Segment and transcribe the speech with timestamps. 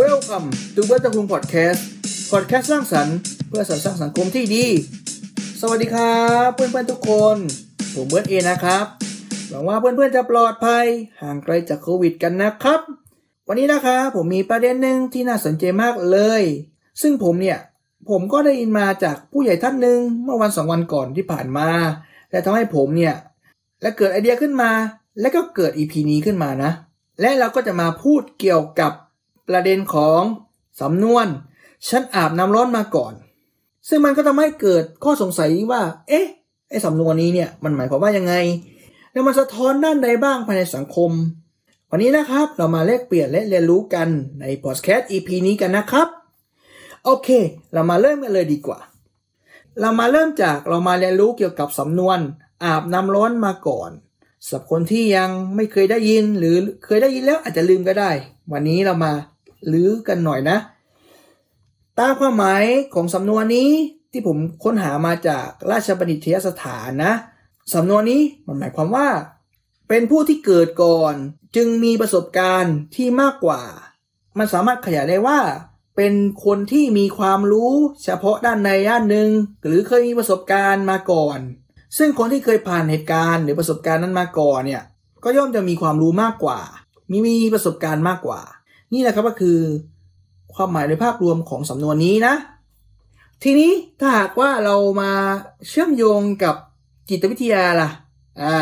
[0.00, 1.80] Welcome to b e t t e r h o m Podcast
[2.30, 3.16] Podcast สร้างสรรค์
[3.48, 4.66] เพื่อสร้างสังคมที่ดี
[5.60, 7.36] สวัสดีครับเพื่อนๆทุกคน
[7.94, 8.86] ผมเบิร์ดเอนะครับ
[9.48, 10.86] หวังว่าเพื่อนๆจะปลอดภัย
[11.22, 12.80] ห่างไกลจากโควิดกันนะครับ
[13.48, 16.42] วันนี้นะครับผมมีประเด็นหนึ่งที่น่าสนใจมากเลย
[17.02, 17.58] ซึ่งผมเนี่ย
[18.10, 21.68] ผมก็ได้ยินมาจากผู้ใหญ่ท่านหนึ่งเมื่อวันสองวันก่อนที่ผ่านมา
[22.30, 23.14] และทำให้ผมเนี่ย
[23.82, 24.70] และเกิดไอเดียขึ้นมา
[25.20, 26.70] และก็เกิด EP นี้ขึ้นมานะ
[27.20, 28.92] และเราก็จะมาพูดเกี่ยวกับ
[29.48, 30.22] ประเด็นของ
[30.80, 31.26] สำนวน
[31.88, 33.12] ฉันอาบน้ำร้อนมาก่อน
[33.88, 36.26] ซึ่งมันก็ทำให้เกิดข้อสงสัยว่า เอ๊ะ
[36.70, 38.34] ไอ้สำนวนนี้เนี่ยมันหมายความว่ายังไง
[39.12, 41.10] แล้วมันสะท้อนด้านใดบ้างภายในสังคม
[41.90, 44.08] วันนี้นะครับเรามาแลกเปลี่ยนและเรียนรู้กัน
[44.40, 46.08] ในพอดแคสต์ EP นี้กันนะครับ
[47.04, 47.28] โอเค
[47.72, 48.78] เรามาเริ่มกันเลยดีกว่า
[49.80, 52.18] เรามาเริ่มจากเรามาเรียนรู้เกี่ยวกับสำนวน
[52.64, 53.90] อาบน้ำร้อนมาก่อน
[54.46, 58.10] สำหรับคนที่ยังไม่เคยได้ยินหรือเคยได้ยินแล้วอาจจะลืมก็ได้
[58.52, 59.12] วันนี้เรามา
[59.72, 60.58] ลื้อกันหน่อยนะ
[61.98, 62.64] ตามความหมาย
[62.94, 63.70] ของสำนวนนี้
[64.12, 67.12] ที่ผมค้นหามาจากราชบัณฑิตยสถานนะ
[67.74, 69.08] สำนวนนี้มันหมายความว่า
[69.88, 71.14] เป็นผู้ที่เกิดก่อน
[71.56, 73.62] จึงมีประสบการณ์ที่มากกว่า
[74.38, 75.40] มันสามารถขยายได้ว่า
[75.96, 77.72] เป็นคนที่มีความรู้
[78.04, 79.30] เฉพาะด้านในด้านหนึ่ง
[79.64, 81.38] หรือเคยมีประสบการณ์มาก่อน
[81.98, 84.82] ซึ่งคนที่เคยผ่านเหตุการณ์หรือประสบการณ์นั้นมาก่อนเนี่ย
[85.24, 86.60] ก็ย่อมจะมีความรู้มากกว่า
[87.10, 88.40] มีมีประสบการณ์มากกว่า
[88.94, 89.58] นี่แหละครับก็คือ
[90.54, 92.34] ความหมายในภาพรวมของสำนวนนี้นะ
[93.42, 95.12] ทีนี้ถ้าหากว่าเรามา
[95.68, 96.56] เชื่อมโยงกับ
[97.08, 97.88] จิตวิทยาล่ะ
[98.42, 98.56] อ่า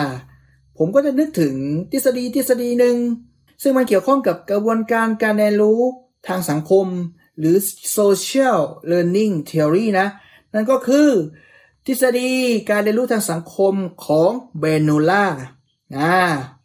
[0.78, 1.54] ผมก็จะนึกถึง
[1.92, 2.96] ทฤษฎีทฤษฎีหนึ่ง
[3.62, 5.80] ซึ่งมันเกี่ยวข้องกับกระบวนการการเรียนรู้
[6.28, 6.86] ทางสังคม
[7.38, 7.56] หรือ
[7.96, 8.58] social
[8.90, 10.06] learning theory นะ
[10.54, 11.08] นั่นก็คือ
[11.86, 12.30] ทฤษฎี
[12.70, 13.74] การเรียนรู้ทางสังคม
[14.06, 15.24] ของเบนูล่า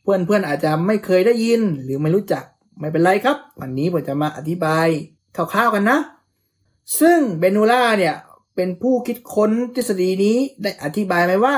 [0.01, 2.43] เพื่อนเพื่ออาจจะไม่เคยได้ยินหรือไม่รู้จัก
[2.79, 4.87] ไม่เป็นไรครับ วันนี้ผมจะมาอธิบาย
[5.35, 5.99] คร่าวๆกันนะ
[6.99, 8.15] ซึ่งเบนูล่าเนี่ย
[8.55, 11.57] เป็นผู้คิดค้นทฤษฎีนี้ได้อธิบายไว้ว่า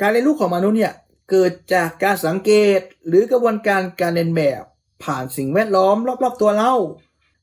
[0.00, 0.94] การเรียนรู้ของมนุษย์เนี่ย
[1.30, 4.62] เกิดจากการสังเกตหรือกระบวนการการเรียนแบบ
[5.02, 6.72] ผ่านสิ่งแวดล้อมรอบๆตัวเรา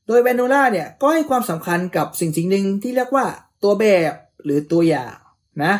[0.06, 3.26] โดยเบนูล่าเนี่ยก็ให้ความสำคัญกับสิ่งสิ่งหนึ่งที่เรียกว่า
[3.62, 4.12] ตัวแบบ
[4.44, 5.14] หรือตัวอย่าง
[5.64, 5.74] นะ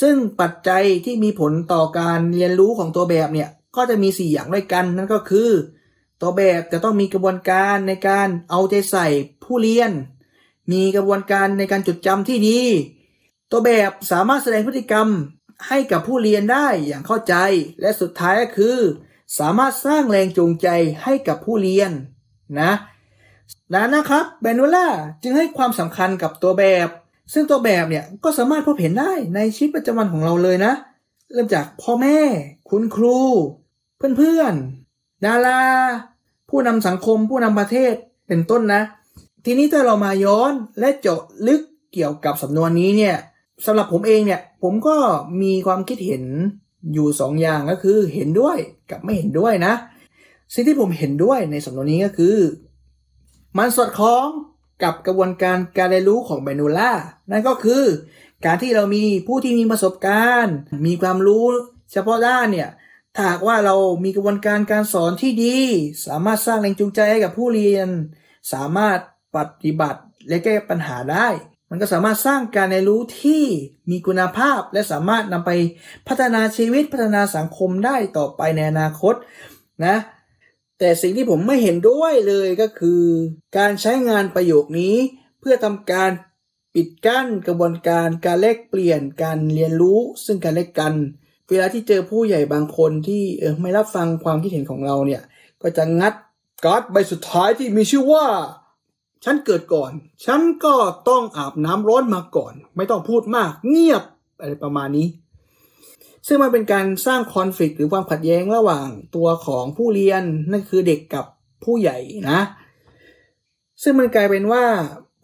[0.00, 5.50] ซึ่งปัจจัยที่มีผลต่อการเรียนรู้ของตัวแบบเนี่ยก็จะมี 4 อย่างด้วยกันนั่นก็คือ
[6.20, 9.06] ตัวแบบจะต้องมีกระบวนการในการเอาใจใส่
[9.44, 9.90] ผู้เรียน
[10.72, 12.60] มีกระบวนการในการจดจำที่ดี
[13.50, 15.08] ตัวแบบสามารถแสดงพฤติกรรม
[15.68, 17.34] ให้กับผู้เรียนได้อย่างเข้าใจ
[17.80, 18.76] และสุดท้ายก็คือ
[19.38, 20.68] สามารถสร้างแรงจูงใจ
[21.02, 21.90] ให้กับผู้เรียน
[22.60, 22.72] นะ
[23.74, 24.88] นั้นนะครับเบนูล่า
[25.22, 26.88] จึงให้ความสำคัญกับตัวแบบ
[27.32, 30.72] ซึ่งตัวแบบเนี่ยก็สามารถพบเห็นได้ในชีวิตประจำวันของเราเลยนะ
[31.32, 32.18] เริ่มจากพ่อแม่
[32.70, 33.18] คุณครู
[34.16, 35.62] เพื่อนๆดารา
[36.50, 37.94] ผู้นำสังคมผู้นำประเทศ
[38.28, 38.82] เป็นต้นนะ
[39.44, 41.62] ทีนี้ถ้าเรามาย้อนและเจาะลึก
[41.92, 43.16] เกี่ยวกับสำนวนนี้เนี่ย
[43.66, 44.96] สำหรับผมเองเนี่ยผมก็
[45.42, 46.24] มีความคิดเห็น
[46.94, 48.56] อยู่สองอย่างก็คือเห็นด้วย
[48.90, 49.74] กับไม่เห็นด้วยนะ
[50.54, 52.36] สิ่งที่ผมเห็นด้วยในสำนวนนี้ก็คือ
[53.58, 54.26] มันสอดคล้อง
[54.82, 56.92] กับกระบวนการการเรียนรู้ของเบนูล่า
[57.30, 57.84] นั่นก็คือ
[58.44, 60.56] การที่เรามีผู้ที่มีประสบการณ์
[60.86, 61.44] มีความรู้
[61.92, 62.68] เฉพาะด้านเนี่ย
[63.14, 65.56] ถ้าหากว่าเรามีกระบวนการการสอนที่ดี
[66.06, 67.88] สามารถสร้างแรงจูงใจให้กับผู้เรียน
[68.52, 68.98] สามารถ
[69.36, 71.28] ปฏิบัติและแก้ปัญหาได้
[71.70, 73.44] มันก็สามารถสร้างการเรียนรู้ที่
[73.90, 75.50] มีคุณภาพ และสามารถนำไป
[76.08, 79.14] พัฒนาชีวิตพัฒนาสังคมได้ต่อไปในอนาคต
[79.86, 79.96] นะ
[80.78, 83.02] แต่สิ่งที่ผมไม่เห็นด้วยเลยก็คือ
[83.56, 84.96] การใช้งานประโยคนี้
[85.40, 86.10] เพื่อทำการ
[86.74, 90.94] ปิดกั้นกระบวนการการแลกเปลี่ยนการเรียนรู้ซึ่งกันและกัน
[91.50, 95.22] เวลาที่เจอผู้ใหญ่บางคนที่เออไม่รับฟังความคิดเห็นของเราเนี่ย
[95.62, 96.14] ก็จะงัด
[96.64, 98.26] การ์ดใบสุดท้ายที่มีชื่อว่า
[99.24, 99.92] ฉันเกิดก่อน
[100.26, 100.74] ฉันก็
[101.08, 104.02] ต้องอาบน้ำร้อนมาก่อน ไม่ต้องพูดมาก เงียบ
[104.40, 105.08] อะไรประมาณนี้
[106.26, 111.24] ซึ่งมันเป็นการสร้างคอนฟ lict หรือความขัดแย้งระหว่างตัวของผู้เรียนนั่นคือเด็กกับ
[111.64, 111.98] ผู้ใหญ่
[112.30, 112.40] นะ
[113.82, 114.64] ซึ่งมันกลายเป็นว่า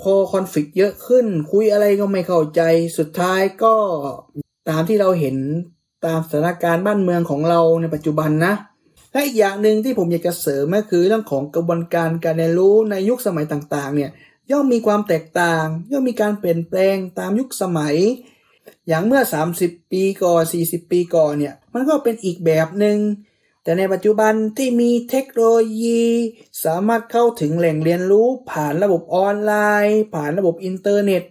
[0.02, 2.60] พอคอนฟ lict เยอะขึ้น คุยอะไรก็ไม่เข้าใจ
[2.98, 3.74] สุดท้ายก็
[4.68, 5.36] ตามที่เราเห็น
[6.06, 8.54] ตามสถานการณ์บ้านเมืองของเราในปัจจุบันนะ
[9.12, 14.10] และอีกอย่างหนึ่งที่ผมอยากจะเสริมก็คือเรื่องของกระบวนการการเรียนรู้ในยุคสมัยต่างๆ เนี่ย
[14.50, 17.96] ย่อมมีความแตกต่าง ย่อมมีการเปลี่ยนแปลงตามยุคสมัย
[18.88, 19.22] อย่างเมื่อ
[19.58, 22.98] 30 ปีก่อน 40 ปีก่อนเนี่ยมันก็เป็นอีกแบบหนึง่ง
[23.62, 26.04] แต่ในปัจจุบันที่มีเทคโนโลยี
[26.64, 29.52] สามารถเข้าถึงแหล่งเรียนรู้ผ่านระบบออนไล
[29.86, 31.22] น์ ผ่านระบบอินเทอร์เน็ต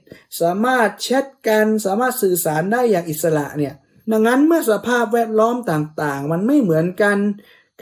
[0.42, 3.74] สามารถแชทกันสามารถสื่อสารได้อย่างอิสระเนี่ย
[4.12, 7.18] ดังนั้นเมื่อสภาพแวดล้อมต่างๆ มันไม่เหมือนกัน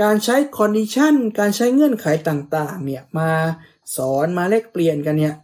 [0.01, 3.31] การใช้ condition การใช้เงื่อนไขต่างๆ เนี่ยมา
[3.95, 5.35] สอนมาแลกเปลี่ยนกันเนี่ย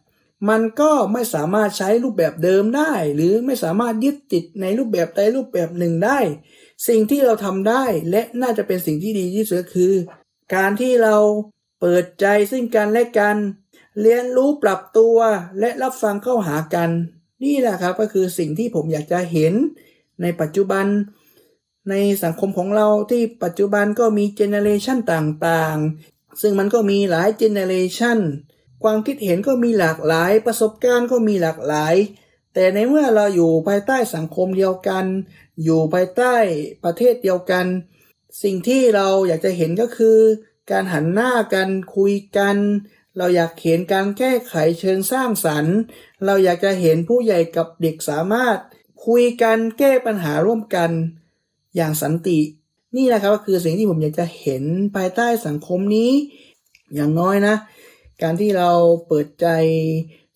[0.50, 6.20] มันก็ไม่สามารถใช้รูปแบบเดิมได้ หรือไม่สามารถยึดติดในรูปแบบใดรูปแบบหนึ่งได้
[6.88, 9.94] สิ่งที่เราทำได้และน่าจะเป็นสิ่งที่ดีที่สุดคือ
[10.56, 11.16] การที่เรา
[11.80, 13.38] เปิดใจซึ่งกันและกัน
[14.02, 15.18] เรียนรู้ปรับตัว
[15.60, 16.90] และรับฟังเข้าหากัน
[17.44, 19.54] นี่แหละครับก็คือสิ่งที่ผมอยากจะเห็น
[20.22, 20.86] ในปัจจุบัน
[21.90, 21.94] ใน
[22.24, 28.20] สังคมของเราที่ปัจจุบันก็มีเจเนเรชันต่างๆ ซึ่งมันก็มีหลายเจเนเรชัน
[28.84, 31.96] ความคิดเห็นก็มีหลากหลายประสบการณ์ก็มีหลากหลาย
[32.54, 35.06] แต่ในเมื่อเราอยู่ภายใต้สังคมเดียวกัน
[35.64, 36.36] อยู่ภายใต้
[36.84, 37.66] ประเทศเดียวกัน
[38.44, 40.18] สิ่งที่เราอยากจะเห็นก็คือ
[40.72, 42.58] การหันหน้ากันคุยกัน
[43.18, 45.76] เราอยากเห็นการแก้ไขเชิงสร้างสรรค์
[46.26, 48.58] เราอยากจะเห็นผู้ใหญ่กับเด็กสามารถ
[49.06, 50.90] คุยกันแก้ปัญหาร่วมกัน
[51.76, 52.40] อย่างสันติ
[52.98, 54.64] นี่แหละครับก็คือสิ่งที่ผมอยากจะเห็น
[54.96, 56.12] ภายใต้สังคมนี้
[56.94, 57.56] อย่างน้อยนะ
[58.22, 58.72] การที่เรา
[59.08, 59.48] เปิดใจ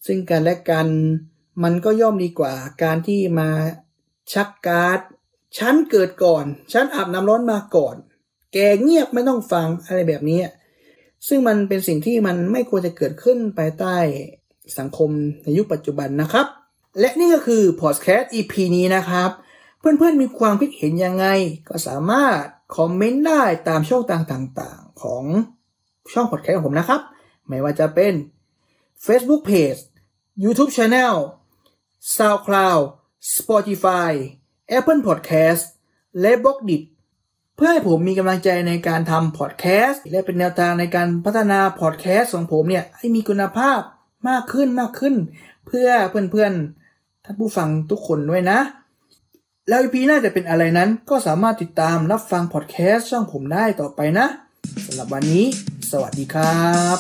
[0.05, 0.87] ซึ่งกันและกัน
[1.63, 3.49] มันก็ย่อมดีกว่า การที่มา
[4.33, 4.99] ชักการ์ด
[5.57, 7.95] ฉันเกิดก่อน ฉันอาบน้ำร้อนมาก่อน
[8.53, 10.41] แกเงียบไม่ต้องฟังอะไรแบบนี้
[11.27, 13.95] ซึ่งมันเป็นสิ่งที่มันไม่ควรจะเกิดขึ้นภายใต้
[14.77, 15.09] สังคม
[15.43, 16.47] ในยุคปัจจุบันนะครับ
[16.99, 19.29] และนี่ก็คือพอดแคสต์ EP นี้นะครับ
[19.79, 21.25] เพื่อนๆมีความคิดเห็นยังไง
[21.69, 22.41] ก็สามารถ
[22.75, 24.03] คอมเมนต์ได้ตามช่อง
[24.41, 25.23] ต่างๆ ของ
[26.13, 27.01] ช่องพอดแคสต์ของผมนะครับ
[27.47, 28.13] ไม่ว่าจะเป็น
[29.05, 29.81] Facebook Page
[30.43, 31.15] YouTube Channel
[32.15, 32.81] SoundCloud
[33.35, 34.11] Spotify
[34.77, 35.63] Apple Podcast
[36.21, 36.77] และ b ล็อกดิ
[37.55, 43.79] เพื่อให้ผมมีกำลังใจในการทำพอดแคสต์และเป็นแนวทางในการพัฒนาพอดแคสต์ของผมเนี่ยให้มีคุณภาพ
[44.29, 45.15] มากขึ้นมากขึ้น
[45.67, 46.82] เพื่อเพื่อนๆ
[47.25, 48.59] ท่านผู้ฟังทุกคนด้วยนะ
[49.67, 54.27] แล้ว EP หน้าจะเป็นอะไรนั้นก็สามารถติดตามรับฟังพอดแคสต์ช่องผมได้ต่อไปนะ
[54.85, 55.45] สำหรับวันนี้
[55.91, 56.97] สวัสดีครับ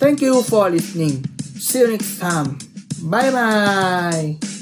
[0.00, 1.24] Thank you for listening.
[1.58, 2.58] See you next time.
[3.02, 4.55] Bye bye.